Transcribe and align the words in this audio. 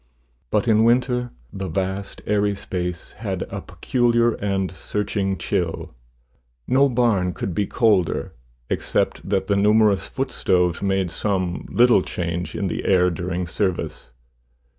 But 0.49 0.67
in 0.67 0.83
winter 0.83 1.29
the 1.53 1.67
vast 1.69 2.23
airy 2.25 2.55
space 2.55 3.11
had 3.19 3.43
a 3.51 3.61
peculiar 3.61 4.31
and 4.33 4.71
searching 4.71 5.37
chill. 5.37 5.93
No 6.65 6.89
barn 6.89 7.33
could 7.35 7.53
be 7.53 7.67
colder, 7.67 8.33
except 8.67 9.29
that 9.29 9.45
the 9.45 9.55
numerous 9.55 10.09
footstoves 10.09 10.81
made 10.81 11.11
some 11.11 11.67
little 11.69 12.01
change 12.01 12.55
in 12.55 12.65
the 12.65 12.83
air 12.85 13.11
during 13.11 13.45
service. 13.45 14.09